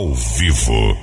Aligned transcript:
ao 0.00 0.14
vivo. 0.14 0.96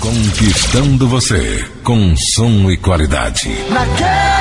Conquistando 0.00 1.06
você 1.06 1.62
com 1.84 2.16
som 2.16 2.70
e 2.70 2.78
qualidade. 2.78 3.50
Naquela 3.68 4.31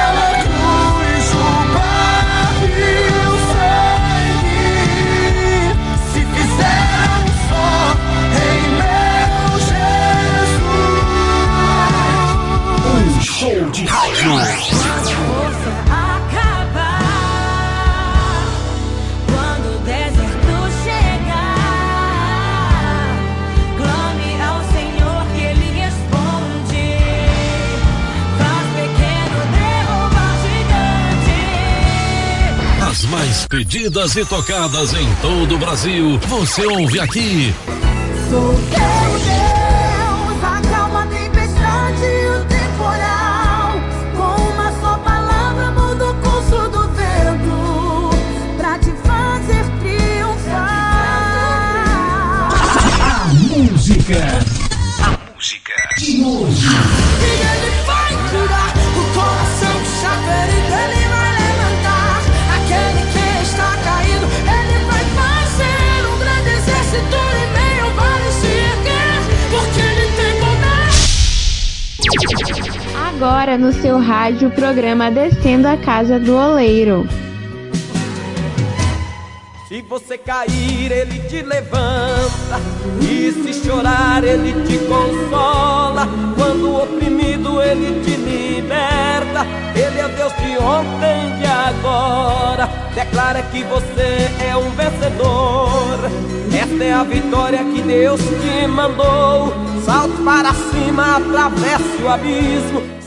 mais 33.31 33.45
pedidas 33.45 34.17
e 34.17 34.26
tocadas 34.26 34.94
em 34.94 35.16
todo 35.21 35.55
o 35.55 35.58
Brasil. 35.58 36.20
Você 36.27 36.66
ouve 36.66 36.99
aqui. 36.99 37.55
Sou 38.30 38.53
Agora 73.23 73.55
no 73.55 73.72
seu 73.72 74.00
rádio, 74.00 74.47
o 74.47 74.52
programa 74.52 75.11
Descendo 75.11 75.67
a 75.67 75.77
Casa 75.77 76.19
do 76.19 76.36
Oleiro. 76.36 77.08
Se 79.67 79.80
você 79.83 80.17
cair, 80.17 80.91
ele 80.91 81.19
te 81.30 81.44
levanta. 81.44 82.59
E 82.99 83.31
se 83.31 83.64
chorar, 83.64 84.23
ele 84.23 84.53
te 84.66 84.75
consola. 84.86 86.08
Quando 86.36 86.75
oprimido, 86.75 87.61
ele 87.61 88.02
te 88.03 88.16
liberta. 88.16 89.45
Ele 89.75 89.99
é 89.99 90.08
Deus 90.08 90.33
de 90.38 90.58
ontem 90.58 91.27
e 91.27 91.42
de 91.42 91.45
agora. 91.45 92.67
Declara 92.95 93.44
que 93.44 93.64
você 93.66 94.31
é 94.49 94.58
um 94.58 94.72
vencedor. 94.72 96.09
Esta 96.59 96.83
é 96.83 96.92
a 96.92 97.03
vitória 97.03 97.64
que 97.66 97.83
Deus 97.83 98.19
te 98.19 98.66
mandou. 98.66 99.53
Salte 99.86 100.17
para 100.23 100.52
cima, 100.55 101.17
atravesse 101.17 102.02
o 102.02 102.09
abismo. 102.09 103.00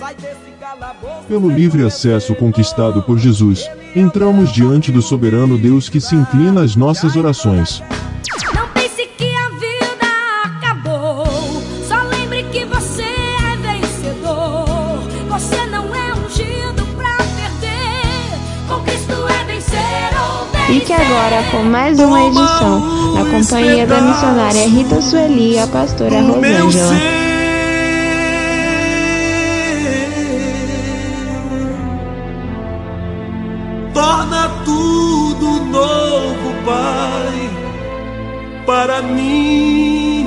Pelo 1.29 1.49
livre 1.49 1.85
acesso 1.85 2.35
conquistado 2.35 3.03
por 3.03 3.19
Jesus, 3.19 3.69
entramos 3.95 4.53
diante 4.53 4.93
do 4.93 5.01
soberano 5.01 5.57
Deus 5.57 5.89
que 5.89 6.01
se 6.01 6.15
inclina 6.15 6.63
às 6.63 6.77
nossas 6.77 7.17
orações. 7.17 7.83
Não 8.55 8.69
pense 8.69 9.07
que 9.07 9.25
a 9.25 9.49
vida 9.51 10.07
acabou. 10.45 11.63
Só 11.89 12.03
lembre 12.09 12.45
que 12.53 12.65
você 12.65 13.03
é 13.03 13.57
vencedor. 13.57 14.99
Você 15.29 15.67
não 15.67 15.95
é 15.95 16.13
ungido 16.15 16.87
pra 16.97 17.17
perder. 17.17 18.39
Com 18.69 18.81
Cristo 18.83 19.13
é 19.13 19.45
vencer 19.45 20.11
ou 20.21 20.47
vencer. 20.47 20.67
Fique 20.67 20.93
agora 20.93 21.43
com 21.51 21.63
mais 21.63 21.99
uma 21.99 22.25
edição, 22.25 23.15
na 23.15 23.25
companhia 23.31 23.87
da 23.87 24.01
missionária 24.01 24.69
Rita 24.69 25.01
Sueli 25.01 25.55
e 25.55 25.59
a 25.59 25.67
pastora 25.67 26.21
Rosângela. 26.21 27.34
Torna 33.95 34.51
tudo 34.65 35.65
novo, 35.67 36.53
Pai, 36.67 37.51
para 38.67 39.01
mim. 39.01 40.27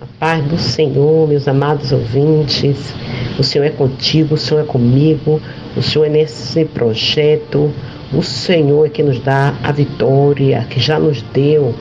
A 0.00 0.06
paz 0.18 0.44
do 0.46 0.58
Senhor, 0.58 1.28
meus 1.28 1.46
amados 1.46 1.92
ouvintes. 1.92 2.94
O 3.38 3.44
Senhor 3.44 3.66
é 3.66 3.70
contigo, 3.70 4.34
o 4.34 4.38
Senhor 4.38 4.62
é 4.62 4.64
comigo, 4.64 5.40
o 5.76 5.82
Senhor 5.82 6.06
é 6.06 6.08
nesse 6.08 6.64
projeto. 6.64 7.70
O 8.12 8.22
Senhor 8.22 8.86
é 8.86 8.88
que 8.88 9.02
nos 9.02 9.20
dá 9.20 9.54
a 9.62 9.70
vitória, 9.70 10.66
que 10.70 10.80
já 10.80 10.98
nos 10.98 11.20
deu 11.20 11.74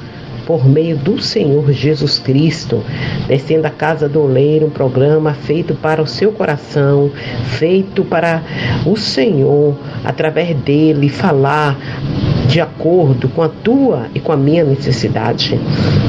por 0.47 0.66
meio 0.66 0.96
do 0.96 1.22
Senhor 1.22 1.72
Jesus 1.74 2.18
Cristo, 2.18 2.81
descendo 3.28 3.68
a 3.68 3.69
casa 3.69 4.08
do 4.08 4.22
oleiro, 4.22 4.68
um 4.68 4.69
programa 4.69 5.34
feito 5.34 5.75
para 5.75 6.02
o 6.02 6.08
seu 6.08 6.31
coração, 6.31 7.12
feito 7.59 8.06
para 8.06 8.41
o 8.85 8.96
Senhor, 8.96 9.75
através 10.06 10.56
dele, 10.56 11.09
falar 11.09 11.78
de 12.47 12.62
acordo 12.62 13.28
com 13.30 13.41
a 13.41 13.50
tua 13.50 14.08
e 14.16 14.19
com 14.19 14.31
a 14.31 14.38
minha 14.38 14.63
necessidade. 14.63 15.59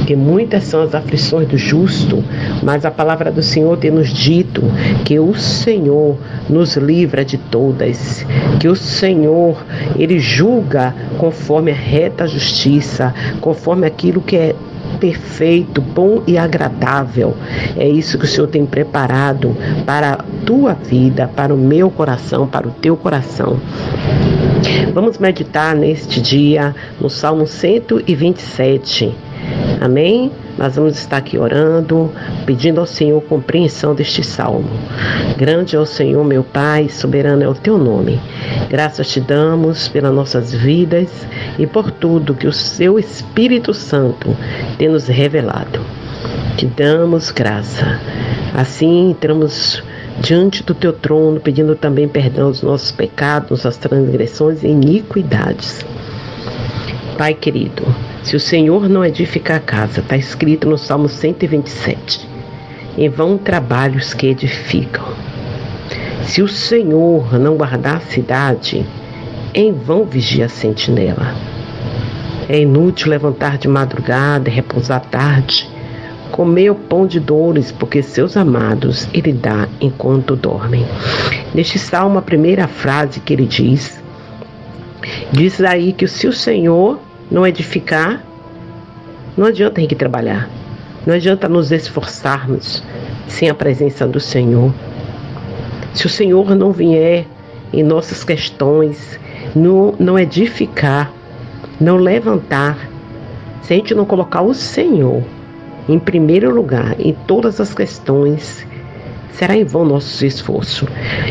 Que 0.06 0.16
muitas 0.16 0.64
são 0.64 0.82
as 0.82 0.94
aflições 0.94 1.48
do 1.48 1.58
justo, 1.58 2.24
mas 2.62 2.84
a 2.84 2.90
palavra 2.90 3.30
do 3.30 3.42
Senhor 3.42 3.76
tem 3.76 3.90
nos 3.90 4.08
dito 4.08 4.62
que 5.04 5.18
o 5.18 5.34
Senhor 5.34 6.16
nos 6.48 6.76
livra 6.76 7.24
de 7.24 7.36
todas, 7.36 8.24
que 8.58 8.68
o 8.68 8.76
Senhor, 8.76 9.62
ele 9.98 10.18
julga 10.18 10.94
conforme 11.18 11.70
a 11.70 11.74
reta 11.74 12.26
justiça, 12.26 13.14
conforme 13.40 13.86
aquilo 13.86 14.20
que 14.20 14.36
é 14.36 14.54
perfeito, 14.98 15.80
bom 15.80 16.22
e 16.26 16.38
agradável. 16.38 17.36
É 17.76 17.88
isso 17.88 18.18
que 18.18 18.24
o 18.24 18.28
Senhor 18.28 18.48
tem 18.48 18.64
preparado 18.66 19.56
para 19.86 20.12
a 20.14 20.24
tua 20.44 20.74
vida, 20.74 21.28
para 21.28 21.54
o 21.54 21.58
meu 21.58 21.90
coração, 21.90 22.46
para 22.46 22.66
o 22.66 22.70
teu 22.70 22.96
coração. 22.96 23.58
Vamos 24.92 25.18
meditar 25.18 25.74
neste 25.74 26.20
dia 26.20 26.74
no 27.00 27.08
Salmo 27.08 27.46
127. 27.46 29.14
Amém? 29.80 30.32
Nós 30.58 30.74
vamos 30.74 30.98
estar 30.98 31.18
aqui 31.18 31.38
orando, 31.38 32.12
pedindo 32.44 32.80
ao 32.80 32.86
Senhor 32.86 33.22
compreensão 33.22 33.94
deste 33.94 34.24
salmo. 34.24 34.68
Grande 35.36 35.76
é 35.76 35.78
o 35.78 35.86
Senhor, 35.86 36.24
meu 36.24 36.42
Pai, 36.42 36.88
soberano 36.88 37.44
é 37.44 37.48
o 37.48 37.54
teu 37.54 37.78
nome. 37.78 38.20
Graças 38.68 39.08
te 39.08 39.20
damos 39.20 39.86
pelas 39.86 40.12
nossas 40.12 40.52
vidas 40.52 41.08
e 41.58 41.66
por 41.66 41.92
tudo 41.92 42.34
que 42.34 42.48
o 42.48 42.52
seu 42.52 42.98
Espírito 42.98 43.72
Santo 43.72 44.36
tem 44.76 44.88
nos 44.88 45.06
revelado. 45.06 45.80
Te 46.56 46.66
damos 46.66 47.30
graça. 47.30 48.00
Assim 48.52 49.10
entramos 49.10 49.80
diante 50.20 50.62
do 50.62 50.74
teu 50.74 50.92
trono, 50.92 51.40
pedindo 51.40 51.76
também 51.76 52.08
perdão 52.08 52.50
dos 52.50 52.62
nossos 52.62 52.90
pecados, 52.90 53.50
nossas 53.50 53.76
transgressões 53.76 54.62
e 54.62 54.68
iniquidades. 54.68 55.84
Pai 57.16 57.34
querido, 57.34 57.84
se 58.22 58.36
o 58.36 58.40
Senhor 58.40 58.88
não 58.88 59.04
edificar 59.04 59.56
a 59.56 59.60
casa, 59.60 60.00
está 60.00 60.16
escrito 60.16 60.68
no 60.68 60.78
Salmo 60.78 61.08
127. 61.08 62.28
Em 62.96 63.08
vão 63.08 63.38
trabalhos 63.38 64.12
que 64.12 64.26
edificam. 64.26 65.04
Se 66.24 66.42
o 66.42 66.48
Senhor 66.48 67.38
não 67.38 67.56
guardar 67.56 67.96
a 67.96 68.00
cidade, 68.00 68.84
em 69.54 69.72
vão 69.72 70.04
vigia 70.04 70.46
a 70.46 70.48
sentinela. 70.48 71.34
É 72.48 72.60
inútil 72.60 73.10
levantar 73.10 73.56
de 73.56 73.68
madrugada 73.68 74.48
e 74.48 74.52
repousar 74.52 75.00
tarde, 75.00 75.68
comer 76.38 76.70
o 76.70 76.74
pão 76.76 77.04
de 77.04 77.18
dores, 77.18 77.72
porque 77.72 78.00
seus 78.00 78.36
amados 78.36 79.08
ele 79.12 79.32
dá 79.32 79.66
enquanto 79.80 80.36
dormem. 80.36 80.86
Neste 81.52 81.80
salmo, 81.80 82.16
a 82.16 82.22
primeira 82.22 82.68
frase 82.68 83.18
que 83.18 83.32
ele 83.32 83.44
diz, 83.44 84.00
diz 85.32 85.60
aí 85.60 85.92
que 85.92 86.06
se 86.06 86.28
o 86.28 86.32
Senhor 86.32 87.00
não 87.28 87.44
edificar, 87.44 88.22
não 89.36 89.46
adianta 89.46 89.80
a 89.80 89.82
gente 89.82 89.96
trabalhar. 89.96 90.48
Não 91.04 91.12
adianta 91.12 91.48
nos 91.48 91.72
esforçarmos 91.72 92.84
sem 93.26 93.50
a 93.50 93.54
presença 93.54 94.06
do 94.06 94.20
Senhor. 94.20 94.72
Se 95.92 96.06
o 96.06 96.08
Senhor 96.08 96.54
não 96.54 96.70
vier 96.70 97.26
em 97.72 97.82
nossas 97.82 98.22
questões, 98.22 99.18
não, 99.56 99.92
não 99.98 100.16
edificar, 100.16 101.10
não 101.80 101.96
levantar, 101.96 102.88
se 103.60 103.72
a 103.72 103.76
gente 103.76 103.92
não 103.92 104.04
colocar 104.04 104.42
o 104.42 104.54
Senhor 104.54 105.24
em 105.88 105.98
primeiro 105.98 106.54
lugar 106.54 106.96
em 107.00 107.12
todas 107.26 107.60
as 107.60 107.72
questões, 107.72 108.66
será 109.32 109.56
em 109.56 109.64
vão 109.64 109.84
nosso 109.84 110.26
esforço. 110.26 110.86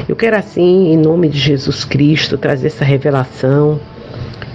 Eu 0.07 0.15
quero 0.15 0.37
assim, 0.37 0.93
em 0.93 0.97
nome 0.97 1.29
de 1.29 1.37
Jesus 1.37 1.83
Cristo, 1.83 2.37
trazer 2.37 2.67
essa 2.67 2.85
revelação 2.85 3.79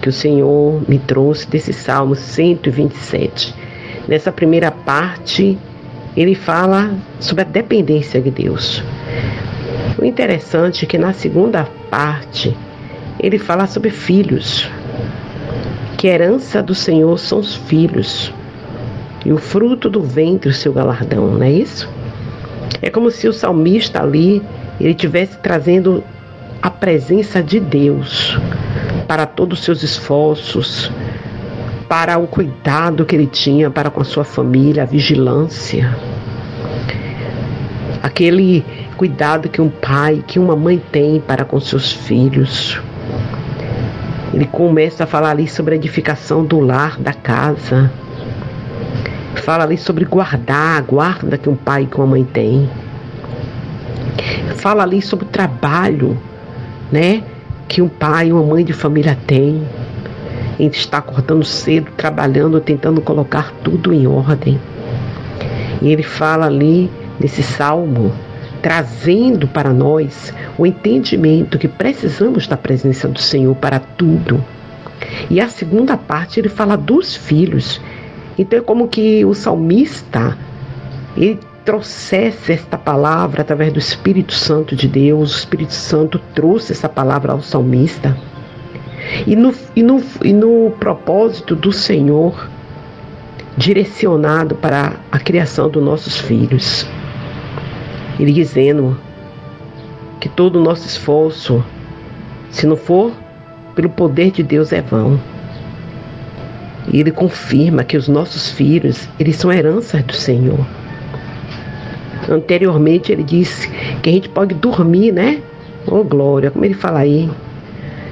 que 0.00 0.08
o 0.08 0.12
Senhor 0.12 0.82
me 0.88 0.98
trouxe 0.98 1.48
desse 1.48 1.72
Salmo 1.72 2.16
127. 2.16 3.54
Nessa 4.08 4.32
primeira 4.32 4.70
parte, 4.70 5.56
ele 6.16 6.34
fala 6.34 6.94
sobre 7.20 7.42
a 7.42 7.46
dependência 7.46 8.20
de 8.20 8.30
Deus. 8.30 8.82
O 9.98 10.04
interessante 10.04 10.84
é 10.84 10.88
que 10.88 10.98
na 10.98 11.12
segunda 11.12 11.68
parte, 11.88 12.56
ele 13.20 13.38
fala 13.38 13.66
sobre 13.66 13.90
filhos. 13.90 14.68
Que 15.96 16.08
herança 16.08 16.60
do 16.60 16.74
Senhor 16.74 17.16
são 17.18 17.38
os 17.38 17.54
filhos. 17.54 18.32
E 19.24 19.32
o 19.32 19.38
fruto 19.38 19.88
do 19.88 20.02
ventre, 20.02 20.50
o 20.50 20.54
seu 20.54 20.72
galardão, 20.72 21.26
não 21.32 21.42
é 21.42 21.50
isso? 21.50 21.88
É 22.80 22.90
como 22.90 23.10
se 23.10 23.28
o 23.28 23.32
salmista 23.32 24.02
ali, 24.02 24.42
ele 24.80 24.94
tivesse 24.94 25.38
trazendo 25.38 26.02
a 26.60 26.70
presença 26.70 27.42
de 27.42 27.60
Deus 27.60 28.38
para 29.06 29.26
todos 29.26 29.58
os 29.58 29.64
seus 29.64 29.82
esforços, 29.82 30.90
para 31.88 32.18
o 32.18 32.26
cuidado 32.26 33.04
que 33.04 33.14
ele 33.14 33.26
tinha 33.26 33.70
para 33.70 33.90
com 33.90 34.00
a 34.00 34.04
sua 34.04 34.24
família, 34.24 34.82
a 34.82 34.86
vigilância. 34.86 35.96
Aquele 38.02 38.64
cuidado 38.96 39.48
que 39.48 39.60
um 39.60 39.68
pai, 39.68 40.24
que 40.26 40.38
uma 40.38 40.56
mãe 40.56 40.80
tem 40.90 41.20
para 41.20 41.44
com 41.44 41.60
seus 41.60 41.92
filhos. 41.92 42.80
Ele 44.32 44.46
começa 44.46 45.04
a 45.04 45.06
falar 45.06 45.30
ali 45.30 45.46
sobre 45.46 45.74
a 45.74 45.76
edificação 45.76 46.44
do 46.44 46.58
lar, 46.58 46.98
da 46.98 47.12
casa. 47.12 47.92
Fala 49.42 49.64
ali 49.64 49.76
sobre 49.76 50.04
guardar, 50.04 50.78
a 50.78 50.80
guarda 50.80 51.36
que 51.36 51.48
um 51.48 51.56
pai 51.56 51.82
e 51.82 51.86
que 51.86 51.96
uma 51.96 52.06
mãe 52.06 52.22
tem. 52.22 52.70
Fala 54.54 54.84
ali 54.84 55.02
sobre 55.02 55.24
o 55.24 55.28
trabalho, 55.28 56.16
né? 56.92 57.24
Que 57.66 57.82
um 57.82 57.88
pai 57.88 58.28
e 58.28 58.32
uma 58.32 58.44
mãe 58.44 58.64
de 58.64 58.72
família 58.72 59.18
tem. 59.26 59.66
Em 60.60 60.68
estar 60.68 60.98
acordando 60.98 61.44
cedo, 61.44 61.90
trabalhando, 61.96 62.60
tentando 62.60 63.00
colocar 63.00 63.52
tudo 63.64 63.92
em 63.92 64.06
ordem. 64.06 64.60
E 65.80 65.90
ele 65.90 66.04
fala 66.04 66.46
ali 66.46 66.88
nesse 67.18 67.42
salmo, 67.42 68.12
trazendo 68.62 69.48
para 69.48 69.72
nós 69.72 70.32
o 70.56 70.64
entendimento 70.64 71.58
que 71.58 71.66
precisamos 71.66 72.46
da 72.46 72.56
presença 72.56 73.08
do 73.08 73.18
Senhor 73.18 73.56
para 73.56 73.80
tudo. 73.80 74.40
E 75.28 75.40
a 75.40 75.48
segunda 75.48 75.96
parte 75.96 76.38
ele 76.38 76.48
fala 76.48 76.76
dos 76.76 77.16
filhos. 77.16 77.80
Então 78.38 78.58
é 78.58 78.62
como 78.62 78.88
que 78.88 79.24
o 79.24 79.34
salmista 79.34 80.36
ele 81.16 81.38
trouxesse 81.64 82.52
esta 82.52 82.76
palavra 82.76 83.42
através 83.42 83.72
do 83.72 83.78
Espírito 83.78 84.32
Santo 84.32 84.74
de 84.74 84.88
Deus, 84.88 85.34
o 85.34 85.38
Espírito 85.38 85.74
Santo 85.74 86.20
trouxe 86.34 86.72
essa 86.72 86.88
palavra 86.88 87.32
ao 87.32 87.40
salmista. 87.40 88.16
E 89.26 89.36
no, 89.36 89.54
e 89.76 89.82
no, 89.82 90.02
e 90.24 90.32
no 90.32 90.72
propósito 90.78 91.54
do 91.54 91.72
Senhor, 91.72 92.48
direcionado 93.56 94.54
para 94.54 94.94
a 95.10 95.18
criação 95.18 95.68
dos 95.68 95.82
nossos 95.82 96.18
filhos. 96.18 96.86
Ele 98.18 98.32
dizendo 98.32 98.98
que 100.20 100.28
todo 100.28 100.56
o 100.56 100.62
nosso 100.62 100.86
esforço, 100.86 101.64
se 102.50 102.66
não 102.66 102.76
for 102.76 103.12
pelo 103.74 103.90
poder 103.90 104.30
de 104.30 104.42
Deus, 104.42 104.72
é 104.72 104.80
vão. 104.80 105.18
E 106.90 107.00
ele 107.00 107.10
confirma 107.12 107.84
que 107.84 107.96
os 107.96 108.08
nossos 108.08 108.50
filhos, 108.50 109.08
eles 109.18 109.36
são 109.36 109.52
heranças 109.52 110.02
do 110.02 110.14
Senhor. 110.14 110.66
Anteriormente 112.28 113.12
ele 113.12 113.22
disse 113.22 113.68
que 114.02 114.08
a 114.08 114.12
gente 114.12 114.28
pode 114.28 114.54
dormir, 114.54 115.12
né? 115.12 115.40
Oh 115.86 116.04
glória, 116.04 116.50
como 116.50 116.64
ele 116.64 116.74
fala 116.74 117.00
aí. 117.00 117.30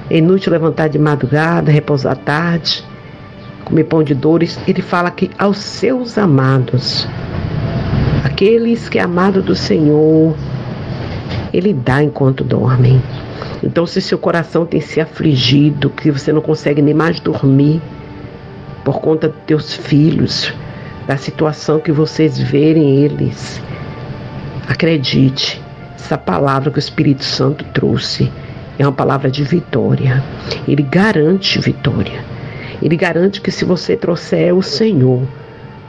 É 0.08 0.18
inútil 0.18 0.52
levantar 0.52 0.88
de 0.88 0.98
madrugada, 0.98 1.70
repousar 1.70 2.12
à 2.12 2.16
tarde, 2.16 2.84
comer 3.64 3.84
pão 3.84 4.02
de 4.02 4.14
dores. 4.14 4.58
Ele 4.66 4.82
fala 4.82 5.10
que 5.10 5.30
aos 5.38 5.58
seus 5.58 6.18
amados, 6.18 7.06
aqueles 8.24 8.88
que 8.88 8.98
é 8.98 9.02
amado 9.02 9.40
do 9.40 9.54
Senhor, 9.54 10.34
ele 11.52 11.72
dá 11.72 12.02
enquanto 12.02 12.42
dormem. 12.42 13.00
Então, 13.62 13.86
se 13.86 14.00
seu 14.00 14.18
coração 14.18 14.64
tem 14.64 14.80
se 14.80 15.00
afligido, 15.00 15.90
que 15.90 16.10
você 16.10 16.32
não 16.32 16.40
consegue 16.40 16.80
nem 16.80 16.94
mais 16.94 17.20
dormir 17.20 17.80
por 18.84 19.00
conta 19.00 19.28
dos 19.28 19.38
teus 19.46 19.74
filhos, 19.74 20.52
da 21.06 21.16
situação 21.16 21.80
que 21.80 21.92
vocês 21.92 22.38
verem 22.38 22.96
eles, 22.96 23.60
acredite, 24.68 25.60
essa 25.96 26.16
palavra 26.16 26.70
que 26.70 26.78
o 26.78 26.80
Espírito 26.80 27.24
Santo 27.24 27.64
trouxe 27.72 28.30
é 28.78 28.86
uma 28.86 28.92
palavra 28.92 29.30
de 29.30 29.44
vitória. 29.44 30.24
Ele 30.66 30.82
garante 30.82 31.60
vitória. 31.60 32.24
Ele 32.82 32.96
garante 32.96 33.40
que 33.40 33.50
se 33.50 33.64
você 33.64 33.96
trouxer 33.96 34.54
o 34.54 34.62
Senhor 34.62 35.22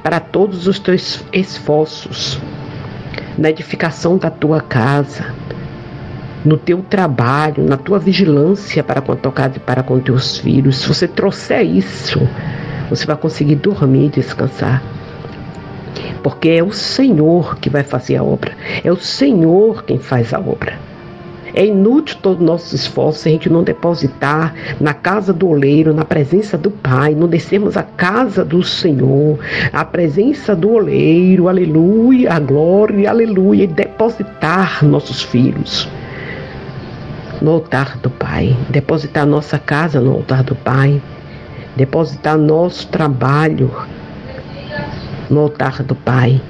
para 0.03 0.19
todos 0.19 0.67
os 0.67 0.77
teus 0.77 1.23
esforços, 1.31 2.39
na 3.37 3.49
edificação 3.49 4.17
da 4.17 4.29
tua 4.29 4.59
casa, 4.59 5.33
no 6.43 6.57
teu 6.57 6.81
trabalho, 6.81 7.63
na 7.63 7.77
tua 7.77 7.99
vigilância 7.99 8.83
para 8.83 8.99
com 8.99 9.11
a 9.11 9.15
tua 9.15 9.31
casa 9.31 9.57
e 9.57 9.59
para 9.59 9.83
com 9.83 9.99
teus 9.99 10.37
filhos, 10.37 10.77
se 10.77 10.87
você 10.87 11.07
trouxer 11.07 11.63
isso, 11.65 12.19
você 12.91 13.05
vai 13.05 13.15
conseguir 13.15 13.55
dormir 13.55 14.07
e 14.07 14.09
descansar. 14.09 14.83
Porque 16.21 16.49
é 16.49 16.61
o 16.63 16.71
Senhor 16.71 17.57
que 17.57 17.69
vai 17.69 17.83
fazer 17.83 18.17
a 18.17 18.23
obra, 18.23 18.51
é 18.83 18.91
o 18.91 18.97
Senhor 18.97 19.83
quem 19.83 19.97
faz 19.97 20.33
a 20.33 20.39
obra. 20.39 20.73
É 21.53 21.65
inútil 21.65 22.17
todo 22.21 22.41
o 22.41 22.43
nosso 22.43 22.75
esforço 22.75 23.19
se 23.19 23.29
a 23.29 23.31
gente 23.31 23.49
não 23.49 23.63
depositar 23.63 24.53
na 24.79 24.93
casa 24.93 25.33
do 25.33 25.49
oleiro, 25.49 25.93
na 25.93 26.05
presença 26.05 26.57
do 26.57 26.71
Pai, 26.71 27.15
não 27.15 27.27
descermos 27.27 27.75
a 27.75 27.83
casa 27.83 28.45
do 28.45 28.63
Senhor, 28.63 29.39
a 29.73 29.83
presença 29.83 30.55
do 30.55 30.71
oleiro, 30.71 31.49
aleluia, 31.49 32.33
a 32.33 32.39
glória, 32.39 33.09
aleluia, 33.09 33.63
e 33.63 33.67
depositar 33.67 34.85
nossos 34.85 35.21
filhos 35.21 35.89
no 37.41 37.51
altar 37.51 37.97
do 37.97 38.09
Pai, 38.09 38.55
depositar 38.69 39.25
nossa 39.25 39.57
casa 39.57 39.99
no 39.99 40.11
altar 40.11 40.43
do 40.43 40.55
Pai, 40.55 41.01
depositar 41.75 42.37
nosso 42.37 42.87
trabalho 42.87 43.71
no 45.29 45.41
altar 45.41 45.81
do 45.83 45.95
Pai. 45.95 46.41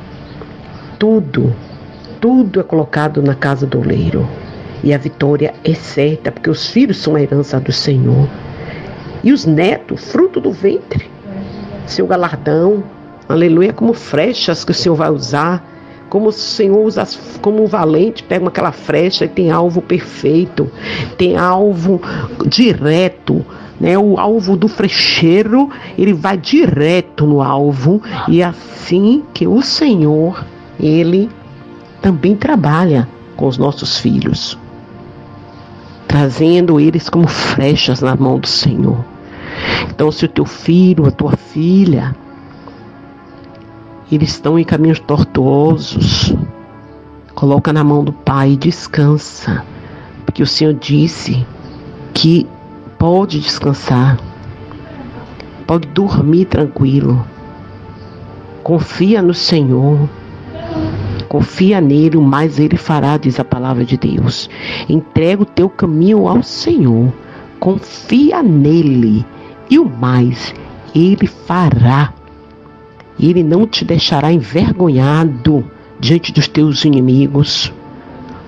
Tudo, 0.97 1.55
tudo 2.19 2.59
é 2.59 2.63
colocado 2.63 3.21
na 3.21 3.35
casa 3.35 3.65
do 3.65 3.79
oleiro. 3.79 4.27
E 4.83 4.93
a 4.93 4.97
vitória 4.97 5.53
é 5.63 5.73
certa, 5.75 6.31
porque 6.31 6.49
os 6.49 6.67
filhos 6.67 6.97
são 6.97 7.15
a 7.15 7.21
herança 7.21 7.59
do 7.59 7.71
Senhor. 7.71 8.27
E 9.23 9.31
os 9.31 9.45
netos, 9.45 10.11
fruto 10.11 10.41
do 10.41 10.51
ventre, 10.51 11.09
seu 11.85 12.07
galardão, 12.07 12.83
aleluia, 13.29 13.71
como 13.71 13.93
flechas 13.93 14.65
que 14.65 14.71
o 14.71 14.75
Senhor 14.75 14.95
vai 14.95 15.11
usar. 15.11 15.67
Como 16.09 16.27
o 16.27 16.31
Senhor 16.31 16.77
usa, 16.77 17.07
como 17.41 17.63
um 17.63 17.67
valente, 17.67 18.21
pega 18.23 18.45
aquela 18.45 18.73
flecha 18.73 19.23
e 19.23 19.29
tem 19.29 19.49
alvo 19.49 19.81
perfeito, 19.81 20.69
tem 21.17 21.37
alvo 21.37 22.01
direto, 22.45 23.45
né? 23.81 23.97
O 23.97 24.17
alvo 24.17 24.55
do 24.55 24.69
frecheiro, 24.69 25.69
ele 25.97 26.13
vai 26.13 26.37
direto 26.37 27.25
no 27.25 27.41
alvo 27.41 28.01
e 28.29 28.41
é 28.41 28.45
assim 28.45 29.23
que 29.33 29.45
o 29.45 29.61
Senhor, 29.61 30.45
ele 30.79 31.29
também 32.01 32.35
trabalha 32.35 33.09
com 33.35 33.47
os 33.47 33.57
nossos 33.57 33.97
filhos 33.97 34.57
trazendo 36.11 36.77
eles 36.77 37.09
como 37.09 37.25
flechas 37.25 38.01
na 38.01 38.17
mão 38.17 38.37
do 38.37 38.45
Senhor. 38.45 38.99
Então, 39.89 40.11
se 40.11 40.25
o 40.25 40.27
teu 40.27 40.45
filho, 40.45 41.07
a 41.07 41.11
tua 41.11 41.37
filha, 41.37 42.13
eles 44.11 44.31
estão 44.31 44.59
em 44.59 44.65
caminhos 44.65 44.99
tortuosos, 44.99 46.35
coloca 47.33 47.71
na 47.71 47.81
mão 47.81 48.03
do 48.03 48.11
Pai 48.11 48.51
e 48.51 48.57
descansa, 48.57 49.63
porque 50.25 50.43
o 50.43 50.47
Senhor 50.47 50.73
disse 50.73 51.45
que 52.13 52.45
pode 53.01 53.39
descansar, 53.39 54.19
pode 55.65 55.87
dormir 55.87 56.45
tranquilo. 56.45 57.25
Confia 58.61 59.23
no 59.23 59.33
Senhor. 59.33 60.07
Confia 61.27 61.81
nele, 61.81 62.15
o 62.17 62.21
mais 62.21 62.59
ele 62.59 62.77
fará, 62.77 63.17
diz 63.17 63.39
a 63.39 63.43
palavra 63.43 63.83
de 63.83 63.97
Deus. 63.97 64.47
Entrega 64.87 65.41
o 65.41 65.47
teu 65.47 65.67
caminho 65.67 66.27
ao 66.27 66.43
Senhor. 66.43 67.11
Confia 67.59 68.43
nele, 68.43 69.25
e 69.67 69.79
o 69.79 69.85
mais 69.89 70.53
ele 70.93 71.25
fará. 71.25 72.13
Ele 73.19 73.41
não 73.41 73.65
te 73.65 73.83
deixará 73.83 74.31
envergonhado 74.31 75.65
diante 75.99 76.31
dos 76.31 76.47
teus 76.47 76.85
inimigos. 76.85 77.73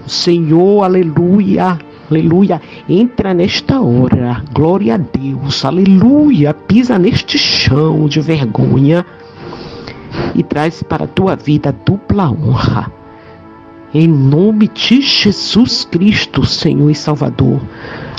Senhor, 0.06 0.84
aleluia, 0.84 1.80
aleluia, 2.10 2.62
entra 2.88 3.34
nesta 3.34 3.82
hora, 3.82 4.44
glória 4.54 4.96
a 4.96 4.98
Deus, 4.98 5.64
aleluia, 5.66 6.54
pisa 6.54 7.00
neste 7.00 7.38
chão 7.38 8.08
de 8.08 8.22
vergonha 8.22 9.06
e 10.36 10.44
traz 10.44 10.84
para 10.84 11.06
a 11.06 11.08
tua 11.08 11.36
vida 11.36 11.76
dupla 11.86 12.30
honra. 12.30 12.92
Em 13.94 14.08
nome 14.08 14.68
de 14.68 15.02
Jesus 15.02 15.86
Cristo, 15.86 16.44
Senhor 16.44 16.90
e 16.90 16.96
Salvador. 16.96 17.62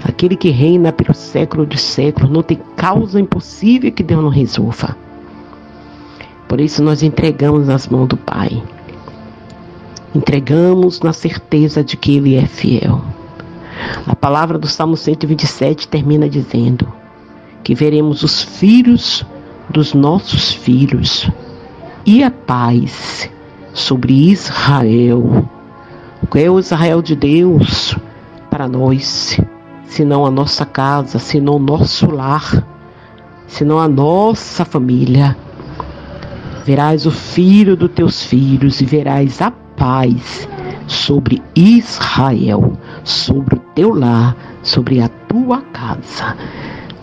aquele 0.05 0.37
que 0.37 0.51
reina 0.51 0.93
pelo 0.93 1.15
século 1.15 1.67
de 1.67 1.79
séculos. 1.79 2.31
Não 2.31 2.43
tem 2.43 2.61
causa 2.77 3.19
impossível 3.19 3.91
que 3.91 4.03
Deus 4.03 4.23
não 4.23 4.29
resolva. 4.29 4.97
Por 6.47 6.61
isso 6.61 6.83
nós 6.83 7.03
entregamos 7.03 7.67
nas 7.67 7.89
mãos 7.89 8.07
do 8.07 8.17
Pai. 8.17 8.63
Entregamos 10.15 11.01
na 11.01 11.13
certeza 11.13 11.83
de 11.83 11.97
que 11.97 12.19
Ele 12.19 12.37
é 12.37 12.47
fiel. 12.47 13.03
A 14.07 14.15
palavra 14.15 14.59
do 14.59 14.67
Salmo 14.67 14.97
127 14.97 15.89
termina 15.89 16.29
dizendo 16.29 16.93
que 17.63 17.75
veremos 17.75 18.23
os 18.23 18.43
filhos 18.43 19.25
dos 19.71 19.95
nossos 19.95 20.53
filhos 20.53 21.31
e 22.05 22.23
a 22.23 22.31
paz 22.31 23.31
sobre 23.73 24.31
Israel. 24.31 25.49
O 26.31 26.39
é 26.39 26.51
o 26.51 26.59
Israel 26.59 27.01
de 27.01 27.17
Deus 27.17 27.97
para 28.51 28.69
nós, 28.69 29.41
senão 29.87 30.27
a 30.27 30.31
nossa 30.31 30.65
casa, 30.65 31.19
senão 31.19 31.57
o 31.57 31.59
nosso 31.59 32.11
lar, 32.11 32.67
senão 33.47 33.79
a 33.79 33.89
nossa 33.89 34.65
família. 34.65 35.37
Verás 36.65 37.07
o 37.07 37.11
filho 37.11 37.77
dos 37.77 37.91
teus 37.91 38.23
filhos 38.23 38.81
e 38.81 38.85
verás 38.85 39.41
a 39.41 39.51
paz 39.51 40.49
sobre 40.87 41.43
Israel, 41.55 42.79
sobre 43.03 43.57
o 43.57 43.61
teu 43.75 43.95
lar, 43.95 44.37
sobre 44.63 45.01
a 45.01 45.09
tua 45.09 45.61
casa. 45.73 46.37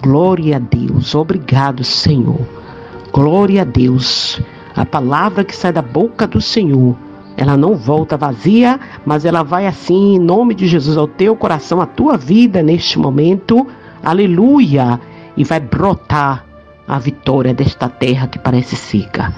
Glória 0.01 0.57
a 0.57 0.59
Deus, 0.59 1.13
obrigado, 1.15 1.83
Senhor. 1.83 2.41
Glória 3.13 3.61
a 3.61 3.65
Deus. 3.65 4.41
A 4.75 4.85
palavra 4.85 5.43
que 5.43 5.55
sai 5.55 5.73
da 5.73 5.81
boca 5.81 6.25
do 6.25 6.39
Senhor, 6.39 6.95
ela 7.38 7.57
não 7.57 7.75
volta 7.75 8.17
vazia, 8.17 8.79
mas 9.05 9.25
ela 9.25 9.43
vai 9.43 9.67
assim, 9.67 10.15
em 10.15 10.19
nome 10.19 10.55
de 10.55 10.67
Jesus, 10.67 10.97
ao 10.97 11.07
teu 11.07 11.35
coração, 11.35 11.81
à 11.81 11.85
tua 11.85 12.17
vida 12.17 12.63
neste 12.63 12.97
momento. 12.97 13.67
Aleluia! 14.03 15.00
E 15.35 15.43
vai 15.43 15.59
brotar 15.59 16.45
a 16.88 17.00
vitória 17.00 17.53
desta 17.53 17.88
terra 17.88 18.27
que 18.27 18.39
parece 18.39 18.75
seca. 18.75 19.33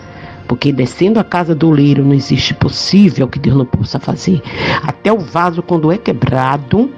Porque 0.53 0.71
descendo 0.71 1.19
a 1.19 1.23
casa 1.23 1.55
do 1.55 1.69
oleiro 1.69 2.05
não 2.05 2.13
existe 2.13 2.53
possível 2.53 3.27
que 3.27 3.39
Deus 3.39 3.57
não 3.57 3.65
possa 3.65 3.99
fazer. 3.99 4.39
Até 4.83 5.11
o 5.11 5.17
vaso, 5.17 5.63
quando 5.63 5.91
é 5.91 5.97
quebrado, 5.97 6.91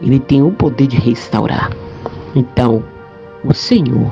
ele 0.00 0.18
tem 0.18 0.42
o 0.42 0.50
poder 0.50 0.86
de 0.86 0.96
restaurar. 0.96 1.70
Então, 2.34 2.82
o 3.44 3.52
Senhor 3.52 4.10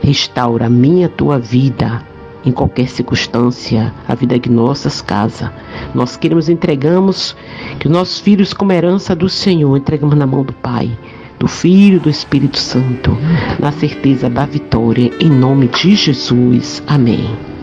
restaura 0.00 0.64
a 0.64 0.70
minha 0.70 1.10
tua 1.10 1.38
vida 1.38 2.02
em 2.42 2.50
qualquer 2.50 2.88
circunstância, 2.88 3.92
a 4.08 4.14
vida 4.14 4.38
de 4.38 4.50
nossas 4.50 5.02
casas. 5.02 5.50
Nós 5.94 6.16
queremos 6.16 6.48
entregamos 6.48 7.36
que 7.78 7.86
os 7.86 7.92
nossos 7.92 8.18
filhos 8.18 8.54
como 8.54 8.72
herança 8.72 9.14
do 9.14 9.28
Senhor, 9.28 9.76
entregamos 9.76 10.16
na 10.16 10.26
mão 10.26 10.42
do 10.42 10.54
Pai, 10.54 10.90
do 11.38 11.46
Filho, 11.46 12.00
do 12.00 12.08
Espírito 12.08 12.56
Santo, 12.56 13.14
na 13.60 13.70
certeza 13.72 14.30
da 14.30 14.46
vitória 14.46 15.10
em 15.20 15.28
nome 15.28 15.68
de 15.68 15.94
Jesus. 15.94 16.82
Amém. 16.86 17.53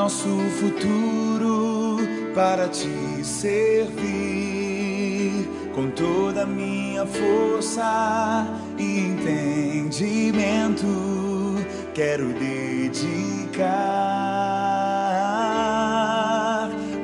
Nosso 0.00 0.30
futuro 0.58 1.98
para 2.34 2.68
te 2.68 2.88
servir 3.22 4.00
com 5.74 5.90
toda 5.90 6.44
a 6.44 6.46
minha 6.46 7.04
força 7.04 8.46
e 8.78 9.00
entendimento. 9.00 10.86
Quero 11.92 12.32
dedicar 12.32 13.10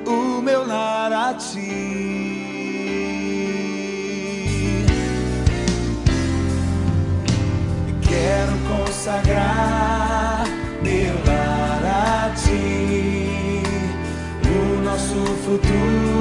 o 0.06 0.40
meu 0.40 0.66
lar 0.66 1.12
a 1.12 1.34
ti. 1.34 1.66
Quero 8.08 8.56
consagrar 8.70 9.95
futuro 15.46 16.15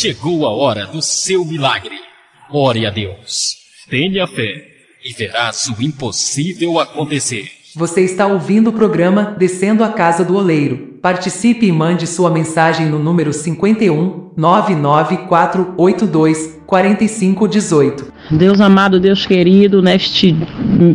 Chegou 0.00 0.46
a 0.46 0.50
hora 0.50 0.86
do 0.86 1.02
seu 1.02 1.44
milagre. 1.44 1.98
Ore 2.52 2.86
a 2.86 2.90
Deus. 2.90 3.56
Tenha 3.90 4.28
fé 4.28 4.64
e 5.04 5.12
verás 5.12 5.66
o 5.66 5.82
impossível 5.82 6.78
acontecer. 6.78 7.50
Você 7.74 8.02
está 8.02 8.28
ouvindo 8.28 8.70
o 8.70 8.72
programa 8.72 9.34
Descendo 9.36 9.82
a 9.82 9.88
Casa 9.88 10.24
do 10.24 10.36
Oleiro. 10.36 10.96
Participe 11.02 11.66
e 11.66 11.72
mande 11.72 12.06
sua 12.06 12.30
mensagem 12.30 12.86
no 12.86 13.00
número 13.00 13.32
51 13.32 14.34
99482 14.36 16.57
4518. 16.68 18.12
Deus 18.30 18.60
amado, 18.60 19.00
Deus 19.00 19.24
querido, 19.24 19.80
neste 19.80 20.36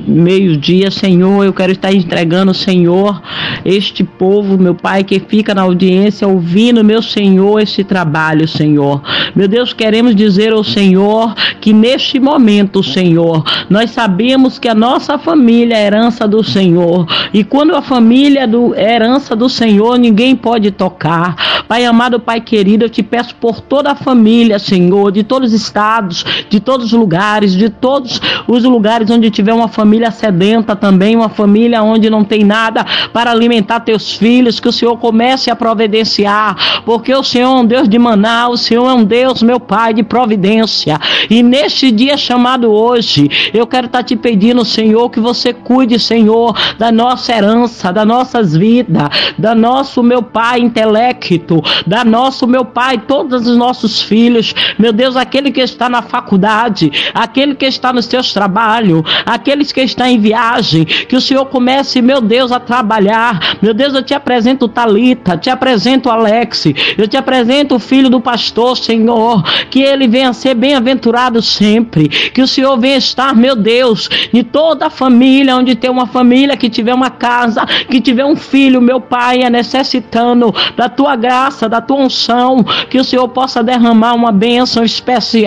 meio-dia, 0.08 0.92
Senhor, 0.92 1.44
eu 1.44 1.52
quero 1.52 1.72
estar 1.72 1.92
entregando, 1.92 2.54
Senhor, 2.54 3.20
este 3.66 4.04
povo, 4.04 4.56
meu 4.56 4.76
Pai, 4.76 5.04
que 5.04 5.20
fica 5.20 5.56
na 5.56 5.64
audiência 5.64 6.28
ouvindo, 6.28 6.84
meu 6.84 7.02
Senhor, 7.02 7.60
esse 7.60 7.84
trabalho, 7.84 8.48
Senhor. 8.48 9.02
Meu 9.36 9.48
Deus, 9.48 9.74
queremos 9.74 10.16
dizer 10.16 10.54
ao 10.54 10.64
Senhor 10.64 11.34
que 11.60 11.74
neste 11.74 12.20
momento, 12.20 12.84
Senhor, 12.84 13.44
nós 13.68 13.90
sabemos 13.90 14.60
que 14.60 14.68
a 14.68 14.76
nossa 14.76 15.18
família 15.18 15.76
é 15.76 15.88
herança 15.88 16.28
do 16.28 16.44
Senhor. 16.44 17.08
E 17.34 17.44
quando 17.44 17.76
a 17.76 17.82
família 17.82 18.48
do, 18.48 18.76
é 18.76 18.94
herança 18.94 19.36
do 19.36 19.50
Senhor, 19.50 19.98
ninguém 19.98 20.36
pode 20.36 20.70
tocar. 20.70 21.64
Pai 21.68 21.84
amado, 21.84 22.20
Pai 22.20 22.42
querido, 22.42 22.86
eu 22.86 22.90
te 22.90 23.02
peço 23.02 23.34
por 23.38 23.60
toda 23.60 23.94
a 23.94 23.96
família, 23.96 24.60
Senhor, 24.60 25.12
de 25.12 25.24
todos 25.24 25.52
os 25.52 25.63
estados, 25.64 26.24
de 26.50 26.60
todos 26.60 26.88
os 26.88 26.94
lugares 26.94 27.54
de 27.54 27.70
todos 27.70 28.22
os 28.48 28.64
lugares 28.64 29.10
onde 29.10 29.30
tiver 29.30 29.54
uma 29.54 29.68
família 29.68 30.12
sedenta 30.12 30.76
também, 30.76 31.16
uma 31.16 31.30
família 31.30 31.82
onde 31.82 32.10
não 32.10 32.24
tem 32.24 32.44
nada 32.44 32.86
para 33.12 33.32
alimentar 33.32 33.82
teus 33.82 34.14
filhos, 34.14 34.60
que 34.60 34.68
o 34.68 34.72
Senhor 34.72 34.98
comece 34.98 35.50
a 35.50 35.56
providenciar, 35.56 36.82
porque 36.86 37.14
o 37.14 37.24
Senhor 37.24 37.58
é 37.58 37.62
um 37.62 37.66
Deus 37.66 37.88
de 37.88 37.98
maná, 37.98 38.50
o 38.50 38.58
Senhor 38.58 38.90
é 38.90 38.94
um 38.94 39.04
Deus, 39.04 39.42
meu 39.42 39.60
Pai, 39.60 39.94
de 39.94 40.04
providência. 40.04 41.00
E 41.30 41.42
neste 41.42 41.92
dia 41.92 42.18
chamado 42.18 42.72
hoje, 42.72 43.30
eu 43.54 43.66
quero 43.66 43.88
estar 43.88 44.04
te 44.04 44.16
pedindo, 44.16 44.66
Senhor, 44.66 45.10
que 45.10 45.20
você 45.20 45.54
cuide, 45.54 46.00
Senhor, 46.00 46.56
da 46.78 46.92
nossa 46.92 47.32
herança, 47.32 47.92
das 47.92 48.06
nossas 48.06 48.56
vidas, 48.56 49.10
da 49.38 49.56
nosso, 49.56 50.04
meu 50.04 50.22
Pai, 50.22 50.60
intelecto, 50.60 51.62
da 51.86 52.04
nosso, 52.04 52.48
meu 52.48 52.66
Pai, 52.66 52.98
todos 52.98 53.48
os 53.48 53.58
nossos 53.58 54.02
filhos, 54.02 54.54
meu 54.78 54.92
Deus, 54.92 55.16
aquele 55.16 55.52
que 55.54 55.62
está 55.62 55.88
na 55.88 56.02
faculdade, 56.02 56.92
aquele 57.14 57.56
que 57.56 57.66
está 57.66 57.94
nos 57.94 58.06
seus 58.06 58.34
trabalhos, 58.34 59.04
aqueles 59.26 59.72
que 59.72 59.82
estão 59.82 60.06
em 60.06 60.20
viagem, 60.20 60.84
que 60.84 61.16
o 61.16 61.22
Senhor 61.22 61.46
comece, 61.46 62.02
meu 62.02 62.20
Deus, 62.20 62.52
a 62.52 62.60
trabalhar. 62.60 63.58
Meu 63.62 63.74
Deus, 63.74 63.94
eu 63.94 64.04
te 64.04 64.14
apresento 64.14 64.68
Talita, 64.68 65.38
te 65.38 65.50
apresento 65.50 66.10
Alex, 66.10 66.66
eu 66.98 67.08
te 67.08 67.16
apresento 67.16 67.76
o 67.76 67.80
filho 67.80 68.10
do 68.10 68.20
pastor, 68.20 68.76
Senhor, 68.76 69.44
que 69.70 69.82
ele 69.82 70.08
venha 70.08 70.34
ser 70.34 70.56
bem-aventurado 70.56 71.42
sempre, 71.42 72.10
que 72.10 72.42
o 72.42 72.48
Senhor 72.48 72.78
venha 72.78 72.98
estar, 72.98 73.36
meu 73.36 73.56
Deus, 73.56 74.10
de 74.34 74.44
toda 74.44 74.88
a 74.88 74.90
família, 74.90 75.56
onde 75.56 75.76
tem 75.76 75.90
uma 75.90 76.08
família 76.08 76.58
que 76.58 76.70
tiver 76.70 76.94
uma 76.94 77.10
casa, 77.10 77.66
que 77.66 78.02
tiver 78.02 78.26
um 78.26 78.36
filho, 78.36 78.82
meu 78.82 79.00
Pai, 79.00 79.44
é 79.44 79.50
necessitando 79.50 80.54
da 80.76 80.90
tua 80.90 81.16
graça, 81.16 81.70
da 81.70 81.80
tua 81.80 81.98
unção, 81.98 82.64
que 82.90 83.00
o 83.00 83.04
Senhor 83.04 83.28
possa 83.30 83.64
derramar 83.64 84.14
uma 84.14 84.32
bênção 84.32 84.84
especial. 84.84 85.43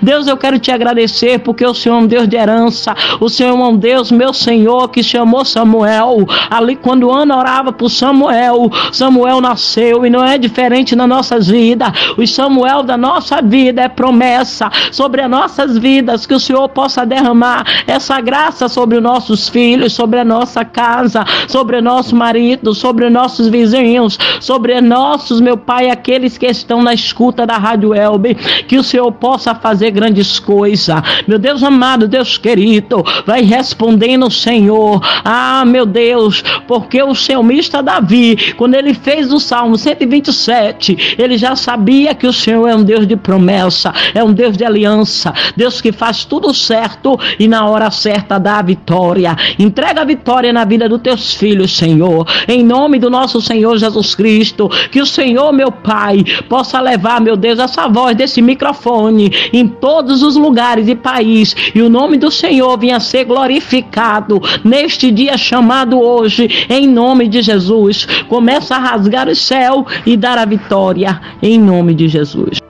Deus, 0.00 0.26
eu 0.26 0.36
quero 0.36 0.58
te 0.58 0.70
agradecer 0.70 0.90
agradecer 0.90 1.38
porque 1.40 1.64
o 1.64 1.74
Senhor 1.74 1.96
é 1.96 1.98
um 1.98 2.06
Deus 2.06 2.28
de 2.28 2.36
herança. 2.36 2.94
O 3.20 3.28
Senhor 3.28 3.50
é 3.50 3.64
um 3.64 3.76
Deus, 3.76 4.10
meu 4.10 4.32
Senhor, 4.32 4.88
que 4.88 5.02
chamou 5.02 5.44
Samuel. 5.44 6.26
Ali 6.50 6.76
quando 6.76 7.10
Ana 7.10 7.36
orava 7.36 7.72
por 7.72 7.88
Samuel, 7.88 8.70
Samuel 8.92 9.40
nasceu 9.40 10.04
e 10.04 10.10
não 10.10 10.24
é 10.24 10.36
diferente 10.36 10.94
nas 10.94 11.08
nossas 11.08 11.48
vidas. 11.48 11.90
O 12.16 12.26
Samuel 12.26 12.82
da 12.82 12.96
nossa 12.96 13.40
vida 13.42 13.82
é 13.82 13.88
promessa 13.88 14.70
sobre 14.92 15.22
as 15.22 15.30
nossas 15.30 15.78
vidas 15.78 16.26
que 16.26 16.34
o 16.34 16.40
Senhor 16.40 16.68
possa 16.68 17.04
derramar 17.04 17.64
essa 17.86 18.20
graça 18.20 18.68
sobre 18.68 18.96
os 18.96 19.02
nossos 19.02 19.48
filhos, 19.48 19.92
sobre 19.92 20.20
a 20.20 20.24
nossa 20.24 20.64
casa, 20.64 21.24
sobre 21.48 21.76
o 21.76 21.82
nosso 21.82 22.14
marido, 22.14 22.74
sobre 22.74 23.06
os 23.06 23.12
nossos 23.12 23.48
vizinhos, 23.48 24.18
sobre 24.40 24.80
nossos, 24.80 25.40
meu 25.40 25.56
Pai, 25.56 25.90
aqueles 25.90 26.36
que 26.36 26.46
estão 26.46 26.82
na 26.82 26.94
escuta 26.94 27.46
da 27.46 27.56
Rádio 27.56 27.94
Elbe, 27.94 28.34
que 28.66 28.78
o 28.78 28.84
Senhor 28.84 29.10
possa 29.20 29.54
fazer 29.54 29.90
grandes 29.90 30.38
coisas 30.38 30.60
coisa. 30.60 31.02
Meu 31.26 31.38
Deus 31.38 31.62
amado, 31.62 32.08
Deus 32.08 32.36
querido, 32.36 33.04
vai 33.24 33.42
respondendo, 33.42 34.30
Senhor. 34.30 35.00
Ah, 35.24 35.64
meu 35.64 35.86
Deus, 35.86 36.42
porque 36.66 37.02
o 37.02 37.14
salmista 37.14 37.82
Davi, 37.82 38.54
quando 38.56 38.74
ele 38.74 38.94
fez 38.94 39.32
o 39.32 39.40
Salmo 39.40 39.76
127, 39.76 41.16
ele 41.18 41.38
já 41.38 41.56
sabia 41.56 42.14
que 42.14 42.26
o 42.26 42.32
Senhor 42.32 42.66
é 42.68 42.74
um 42.74 42.82
Deus 42.82 43.06
de 43.06 43.16
promessa, 43.16 43.92
é 44.14 44.22
um 44.22 44.32
Deus 44.32 44.56
de 44.56 44.64
aliança, 44.64 45.32
Deus 45.56 45.80
que 45.80 45.92
faz 45.92 46.24
tudo 46.24 46.52
certo 46.52 47.18
e 47.38 47.48
na 47.48 47.66
hora 47.66 47.90
certa 47.90 48.38
dá 48.38 48.58
a 48.58 48.62
vitória. 48.62 49.36
Entrega 49.58 50.02
a 50.02 50.04
vitória 50.04 50.52
na 50.52 50.64
vida 50.64 50.88
dos 50.88 51.00
teus 51.00 51.34
filhos, 51.34 51.76
Senhor. 51.76 52.26
Em 52.46 52.64
nome 52.64 52.98
do 52.98 53.08
nosso 53.10 53.40
Senhor 53.40 53.76
Jesus 53.76 54.14
Cristo, 54.14 54.68
que 54.90 55.00
o 55.00 55.06
Senhor, 55.06 55.52
meu 55.52 55.72
Pai, 55.72 56.24
possa 56.48 56.80
levar, 56.80 57.20
meu 57.20 57.36
Deus, 57.36 57.58
essa 57.58 57.88
voz 57.88 58.16
desse 58.16 58.42
microfone 58.42 59.09
em 59.52 59.66
todos 59.66 60.22
os 60.22 60.36
lugares 60.36 60.88
e 60.88 60.94
país, 60.94 61.54
e 61.74 61.82
o 61.82 61.88
nome 61.88 62.16
do 62.16 62.30
Senhor 62.30 62.78
venha 62.78 62.96
a 62.96 63.00
ser 63.00 63.24
glorificado 63.24 64.40
neste 64.64 65.10
dia 65.10 65.36
chamado 65.36 66.00
hoje, 66.00 66.66
em 66.68 66.86
nome 66.86 67.28
de 67.28 67.42
Jesus. 67.42 68.06
Começa 68.28 68.76
a 68.76 68.78
rasgar 68.78 69.28
o 69.28 69.34
céu 69.34 69.86
e 70.06 70.16
dar 70.16 70.38
a 70.38 70.44
vitória, 70.44 71.20
em 71.42 71.58
nome 71.58 71.94
de 71.94 72.08
Jesus. 72.08 72.69